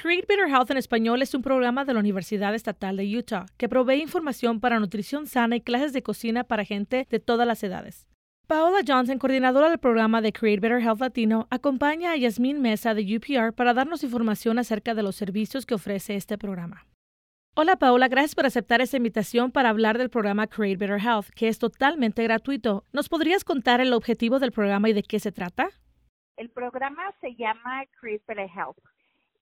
Create 0.00 0.26
Better 0.28 0.48
Health 0.48 0.70
en 0.70 0.76
español 0.76 1.22
es 1.22 1.34
un 1.34 1.42
programa 1.42 1.84
de 1.84 1.92
la 1.92 1.98
Universidad 1.98 2.54
Estatal 2.54 2.96
de 2.96 3.18
Utah 3.18 3.46
que 3.56 3.68
provee 3.68 4.00
información 4.00 4.60
para 4.60 4.78
nutrición 4.78 5.26
sana 5.26 5.56
y 5.56 5.60
clases 5.60 5.92
de 5.92 6.04
cocina 6.04 6.44
para 6.44 6.64
gente 6.64 7.08
de 7.10 7.18
todas 7.18 7.48
las 7.48 7.64
edades. 7.64 8.06
Paola 8.46 8.78
Johnson, 8.86 9.18
coordinadora 9.18 9.68
del 9.68 9.80
programa 9.80 10.20
de 10.20 10.32
Create 10.32 10.60
Better 10.60 10.80
Health 10.80 11.00
Latino, 11.00 11.48
acompaña 11.50 12.12
a 12.12 12.16
Yasmín 12.16 12.62
Mesa 12.62 12.94
de 12.94 13.16
UPR 13.16 13.52
para 13.52 13.74
darnos 13.74 14.04
información 14.04 14.60
acerca 14.60 14.94
de 14.94 15.02
los 15.02 15.16
servicios 15.16 15.66
que 15.66 15.74
ofrece 15.74 16.14
este 16.14 16.38
programa. 16.38 16.86
Hola 17.56 17.74
Paola, 17.74 18.06
gracias 18.06 18.36
por 18.36 18.46
aceptar 18.46 18.80
esta 18.80 18.98
invitación 18.98 19.50
para 19.50 19.70
hablar 19.70 19.98
del 19.98 20.10
programa 20.10 20.46
Create 20.46 20.76
Better 20.76 21.00
Health, 21.00 21.30
que 21.34 21.48
es 21.48 21.58
totalmente 21.58 22.22
gratuito. 22.22 22.84
¿Nos 22.92 23.08
podrías 23.08 23.42
contar 23.42 23.80
el 23.80 23.92
objetivo 23.92 24.38
del 24.38 24.52
programa 24.52 24.90
y 24.90 24.92
de 24.92 25.02
qué 25.02 25.18
se 25.18 25.32
trata? 25.32 25.70
El 26.36 26.50
programa 26.50 27.02
se 27.20 27.34
llama 27.34 27.82
Create 28.00 28.22
Better 28.28 28.48
Health. 28.48 28.78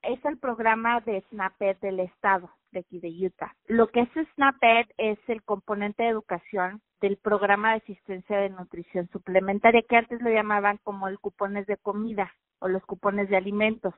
Es 0.06 0.24
el 0.24 0.38
programa 0.38 1.00
de 1.00 1.20
SNAPED 1.30 1.78
del 1.78 1.98
estado 1.98 2.48
de 2.70 2.78
aquí 2.78 3.00
de 3.00 3.08
Utah. 3.26 3.56
Lo 3.66 3.88
que 3.88 4.02
es 4.02 4.08
SNAPED 4.34 4.86
es 4.98 5.18
el 5.26 5.42
componente 5.42 6.04
de 6.04 6.10
educación 6.10 6.80
del 7.00 7.16
programa 7.16 7.70
de 7.72 7.78
asistencia 7.78 8.38
de 8.38 8.50
nutrición 8.50 9.08
suplementaria 9.08 9.82
que 9.82 9.96
antes 9.96 10.22
lo 10.22 10.30
llamaban 10.30 10.78
como 10.84 11.08
el 11.08 11.18
cupones 11.18 11.66
de 11.66 11.76
comida 11.76 12.32
o 12.60 12.68
los 12.68 12.84
cupones 12.84 13.28
de 13.28 13.36
alimentos. 13.36 13.94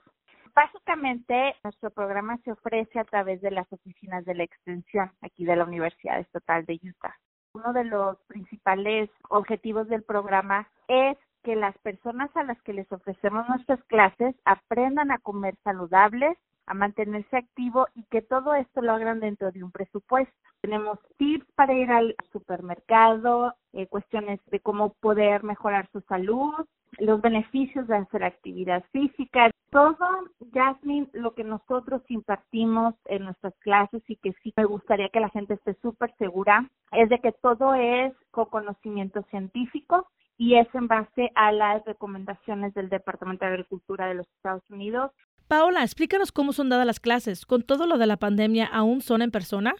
Básicamente, 0.55 1.55
nuestro 1.63 1.91
programa 1.91 2.39
se 2.39 2.53
ofrece 2.53 2.99
a 2.99 3.05
través 3.05 3.43
de 3.43 3.51
las 3.51 3.71
oficinas 3.71 4.25
de 4.25 4.35
la 4.35 4.45
extensión 4.45 5.13
aquí 5.21 5.45
de 5.45 5.57
la 5.57 5.65
Universidad 5.65 6.21
Estatal 6.21 6.65
de 6.65 6.81
Utah. 6.83 7.19
Uno 7.53 7.75
de 7.75 7.85
los 7.85 8.17
principales 8.29 9.11
objetivos 9.29 9.89
del 9.89 10.05
programa 10.05 10.71
es 10.89 11.19
que 11.43 11.57
las 11.57 11.77
personas 11.79 12.31
a 12.37 12.43
las 12.43 12.61
que 12.63 12.73
les 12.73 12.91
ofrecemos 12.93 13.49
nuestras 13.49 13.83
clases 13.85 14.35
aprendan 14.45 15.11
a 15.11 15.19
comer 15.19 15.55
saludables, 15.65 16.37
a 16.67 16.75
mantenerse 16.75 17.37
activo 17.37 17.87
y 17.95 18.05
que 18.05 18.23
todo 18.23 18.55
esto 18.55 18.83
lo 18.83 18.93
hagan 18.93 19.21
dentro 19.21 19.51
de 19.51 19.65
un 19.65 19.73
presupuesto. 19.73 20.35
Tenemos 20.61 20.99
tips 21.17 21.47
para 21.55 21.73
ir 21.73 21.91
al 21.91 22.15
supermercado, 22.33 23.55
eh, 23.73 23.87
cuestiones 23.87 24.41
de 24.47 24.61
cómo 24.61 24.93
poder 25.01 25.45
mejorar 25.45 25.89
su 25.93 26.01
salud, 26.03 26.67
los 26.99 27.21
beneficios 27.21 27.87
de 27.87 27.97
hacer 27.97 28.25
actividad 28.25 28.85
física, 28.93 29.51
todo, 29.71 30.07
Jasmine, 30.53 31.09
lo 31.13 31.35
que 31.35 31.45
nosotros 31.45 32.03
impartimos 32.09 32.95
en 33.07 33.25
nuestras 33.25 33.55
clases 33.59 34.03
y 34.09 34.17
que 34.17 34.33
sí 34.43 34.53
me 34.57 34.65
gustaría 34.65 35.09
que 35.11 35.21
la 35.21 35.29
gente 35.29 35.55
esté 35.55 35.75
súper 35.83 36.15
segura, 36.17 36.69
es 36.93 37.09
de 37.09 37.19
que 37.21 37.33
todo 37.33 37.75
es 37.75 38.15
con 38.31 38.47
conocimiento 38.47 39.23
científico 39.31 40.09
y 40.39 40.55
es 40.55 40.73
en 40.75 40.87
base 40.87 41.31
a 41.35 41.53
las 41.53 41.85
recomendaciones 41.85 42.73
del 42.73 42.89
Departamento 42.89 43.45
de 43.45 43.51
Agricultura 43.51 44.07
de 44.07 44.15
los 44.15 44.27
Estados 44.37 44.63
Unidos. 44.71 45.11
Paola, 45.49 45.83
explícanos 45.83 46.31
cómo 46.31 46.53
son 46.53 46.69
dadas 46.69 46.87
las 46.87 47.01
clases. 47.01 47.45
¿Con 47.45 47.63
todo 47.63 47.87
lo 47.87 47.99
de 47.99 48.07
la 48.07 48.17
pandemia 48.17 48.67
aún 48.67 49.01
son 49.01 49.21
en 49.23 49.31
persona? 49.31 49.75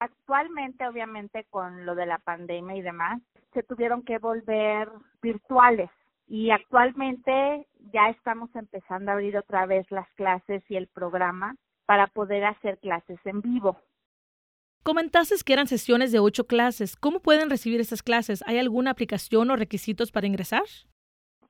Actualmente, 0.00 0.86
obviamente, 0.88 1.46
con 1.48 1.86
lo 1.86 1.94
de 1.94 2.06
la 2.06 2.18
pandemia 2.18 2.76
y 2.76 2.82
demás, 2.82 3.22
se 3.54 3.62
tuvieron 3.62 4.02
que 4.02 4.18
volver 4.18 4.88
virtuales 5.22 5.90
y 6.26 6.50
actualmente 6.50 7.68
ya 7.92 8.08
estamos 8.08 8.50
empezando 8.56 9.10
a 9.10 9.14
abrir 9.14 9.36
otra 9.36 9.66
vez 9.66 9.88
las 9.90 10.08
clases 10.14 10.64
y 10.68 10.76
el 10.76 10.88
programa 10.88 11.54
para 11.86 12.08
poder 12.08 12.44
hacer 12.44 12.78
clases 12.78 13.18
en 13.24 13.42
vivo. 13.42 13.78
Comentaste 14.82 15.36
que 15.44 15.52
eran 15.52 15.68
sesiones 15.68 16.10
de 16.10 16.18
ocho 16.18 16.46
clases. 16.46 16.96
¿Cómo 16.96 17.20
pueden 17.20 17.50
recibir 17.50 17.80
estas 17.80 18.02
clases? 18.02 18.42
¿Hay 18.46 18.58
alguna 18.58 18.90
aplicación 18.90 19.50
o 19.50 19.56
requisitos 19.56 20.10
para 20.10 20.26
ingresar? 20.26 20.64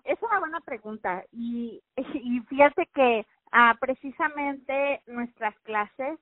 Es 0.05 0.19
una 0.23 0.39
buena 0.39 0.61
pregunta 0.61 1.25
y, 1.33 1.83
y 1.97 2.41
fíjate 2.41 2.89
que 2.95 3.27
ah, 3.53 3.77
precisamente 3.81 5.03
nuestras 5.07 5.59
clases 5.61 6.19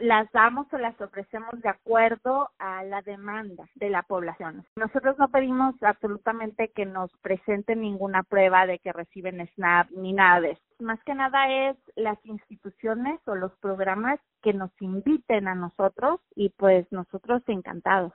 las 0.00 0.30
damos 0.32 0.66
o 0.72 0.78
las 0.78 1.00
ofrecemos 1.00 1.60
de 1.62 1.68
acuerdo 1.68 2.50
a 2.58 2.82
la 2.84 3.02
demanda 3.02 3.68
de 3.74 3.90
la 3.90 4.02
población. 4.02 4.64
Nosotros 4.76 5.18
no 5.18 5.28
pedimos 5.28 5.74
absolutamente 5.82 6.70
que 6.74 6.86
nos 6.86 7.10
presenten 7.22 7.80
ninguna 7.80 8.22
prueba 8.22 8.66
de 8.66 8.78
que 8.78 8.92
reciben 8.92 9.46
SNAP 9.54 9.90
ni 9.92 10.12
nada 10.12 10.40
de 10.40 10.50
eso. 10.52 10.62
Más 10.80 11.02
que 11.04 11.14
nada 11.14 11.68
es 11.68 11.76
las 11.94 12.18
instituciones 12.24 13.20
o 13.26 13.34
los 13.34 13.52
programas 13.58 14.18
que 14.42 14.52
nos 14.52 14.70
inviten 14.80 15.46
a 15.48 15.54
nosotros 15.54 16.20
y 16.34 16.50
pues 16.50 16.86
nosotros 16.90 17.42
encantados. 17.46 18.12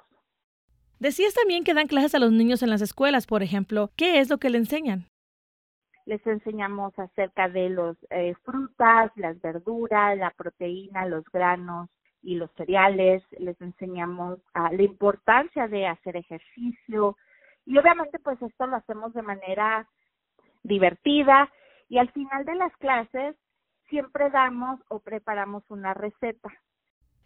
Decías 0.99 1.33
también 1.33 1.63
que 1.63 1.73
dan 1.73 1.87
clases 1.87 2.15
a 2.15 2.19
los 2.19 2.31
niños 2.31 2.63
en 2.63 2.69
las 2.69 2.81
escuelas, 2.81 3.27
por 3.27 3.43
ejemplo. 3.43 3.91
¿Qué 3.95 4.19
es 4.19 4.29
lo 4.29 4.37
que 4.37 4.49
le 4.49 4.57
enseñan? 4.57 5.07
Les 6.05 6.25
enseñamos 6.27 6.97
acerca 6.99 7.49
de 7.49 7.69
los 7.69 7.97
eh, 8.11 8.35
frutas, 8.43 9.11
las 9.15 9.39
verduras, 9.41 10.17
la 10.17 10.31
proteína, 10.31 11.05
los 11.07 11.25
granos 11.31 11.89
y 12.21 12.35
los 12.35 12.51
cereales, 12.53 13.23
les 13.39 13.59
enseñamos 13.61 14.39
a 14.53 14.71
la 14.71 14.83
importancia 14.83 15.67
de 15.67 15.87
hacer 15.87 16.15
ejercicio. 16.15 17.17
Y 17.65 17.77
obviamente 17.77 18.19
pues 18.19 18.39
esto 18.41 18.67
lo 18.67 18.77
hacemos 18.77 19.13
de 19.13 19.21
manera 19.23 19.87
divertida. 20.63 21.51
Y 21.89 21.97
al 21.97 22.11
final 22.11 22.45
de 22.45 22.55
las 22.55 22.75
clases 22.77 23.35
siempre 23.89 24.29
damos 24.29 24.79
o 24.89 24.99
preparamos 24.99 25.63
una 25.69 25.93
receta. 25.93 26.49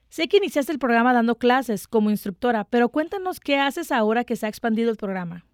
Sé 0.10 0.28
que 0.28 0.38
iniciaste 0.38 0.72
el 0.72 0.80
programa 0.80 1.14
dando 1.14 1.36
clases 1.38 1.88
como 1.88 2.10
instructora, 2.10 2.66
pero 2.66 2.90
cuéntanos 2.90 3.40
qué 3.40 3.60
haces 3.60 3.92
ahora 3.92 4.24
que 4.24 4.36
se 4.36 4.48
ha 4.48 4.50
expandido 4.50 4.90
el 4.90 4.98
programa 4.98 5.46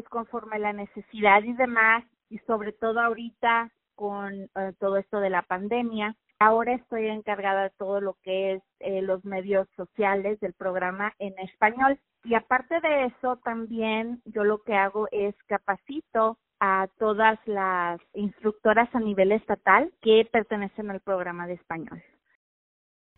pues 0.00 0.08
conforme 0.08 0.58
la 0.58 0.72
necesidad 0.72 1.42
y 1.42 1.52
demás, 1.52 2.04
y 2.30 2.38
sobre 2.46 2.72
todo 2.72 3.00
ahorita 3.00 3.70
con 3.94 4.32
eh, 4.32 4.72
todo 4.78 4.96
esto 4.96 5.20
de 5.20 5.28
la 5.28 5.42
pandemia. 5.42 6.16
Ahora 6.38 6.72
estoy 6.72 7.06
encargada 7.08 7.64
de 7.64 7.72
todo 7.76 8.00
lo 8.00 8.16
que 8.22 8.54
es 8.54 8.62
eh, 8.78 9.02
los 9.02 9.22
medios 9.26 9.68
sociales 9.76 10.40
del 10.40 10.54
programa 10.54 11.12
en 11.18 11.38
español. 11.40 11.98
Y 12.24 12.34
aparte 12.34 12.80
de 12.80 13.06
eso, 13.06 13.36
también 13.44 14.22
yo 14.24 14.44
lo 14.44 14.62
que 14.62 14.74
hago 14.74 15.06
es 15.12 15.34
capacito 15.46 16.38
a 16.60 16.88
todas 16.98 17.38
las 17.44 18.00
instructoras 18.14 18.88
a 18.94 19.00
nivel 19.00 19.32
estatal 19.32 19.92
que 20.00 20.26
pertenecen 20.32 20.90
al 20.90 21.00
programa 21.00 21.46
de 21.46 21.54
español. 21.54 22.02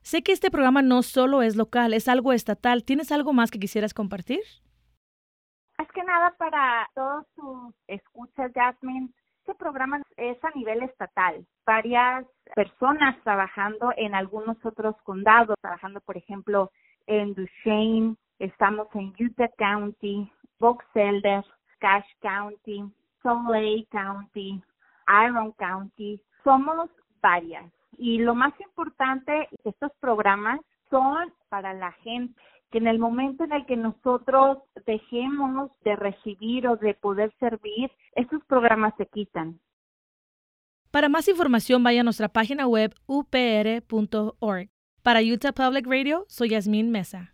Sé 0.01 0.23
que 0.23 0.33
este 0.33 0.51
programa 0.51 0.83
no 0.83 1.03
solo 1.03 1.43
es 1.43 1.55
local, 1.55 1.95
es 1.95 2.09
algo 2.09 2.33
estatal. 2.33 2.83
¿Tienes 2.83 3.13
algo 3.13 3.33
más 3.33 3.53
que 3.53 3.61
quisieras 3.61 3.95
compartir? 3.95 4.41
Que 5.93 6.03
nada 6.05 6.35
para 6.39 6.89
todos 6.95 7.27
sus 7.35 7.75
escuchas, 7.87 8.51
Jasmine, 8.55 9.11
este 9.41 9.55
programa 9.55 10.01
es 10.17 10.43
a 10.43 10.51
nivel 10.55 10.83
estatal. 10.85 11.47
Varias 11.67 12.25
personas 12.55 13.21
trabajando 13.23 13.93
en 13.99 14.15
algunos 14.15 14.57
otros 14.65 14.97
condados, 15.03 15.57
trabajando, 15.61 16.01
por 16.01 16.17
ejemplo, 16.17 16.71
en 17.07 17.35
Duchesne, 17.35 18.17
estamos 18.39 18.89
en 18.95 19.13
Utah 19.21 19.51
County, 19.59 20.33
Box 20.59 20.87
Elder, 20.95 21.45
Cache 21.79 22.17
County, 22.23 22.85
Salt 23.23 23.51
Lake 23.51 23.89
County, 23.91 24.63
Iron 25.27 25.53
County. 25.53 26.23
Somos 26.43 26.89
varias. 27.21 27.71
Y 27.99 28.19
lo 28.19 28.35
más 28.35 28.59
importante, 28.61 29.49
estos 29.65 29.93
programas 30.01 30.61
son 30.93 31.33
para 31.49 31.75
la 31.75 31.91
gente 32.05 32.41
que 32.71 32.79
en 32.79 32.87
el 32.87 32.99
momento 32.99 33.45
en 33.45 33.53
el 33.53 33.67
que 33.67 33.77
nosotros 33.77 34.59
dejemos 34.87 35.71
de 35.85 35.97
recibir 35.97 36.69
o 36.69 36.77
de 36.77 36.95
poder 36.95 37.33
servir, 37.39 37.91
esos 38.15 38.43
programas 38.47 38.95
se 38.97 39.07
quitan. 39.07 39.61
Para 40.91 41.09
más 41.09 41.29
información, 41.29 41.83
vaya 41.83 42.01
a 42.01 42.05
nuestra 42.05 42.29
página 42.29 42.67
web 42.67 42.95
upr.org. 43.07 44.71
Para 45.03 45.21
Utah 45.21 45.53
Public 45.53 45.87
Radio, 45.87 46.25
soy 46.29 46.51
Yasmín 46.51 46.91
Mesa. 46.91 47.32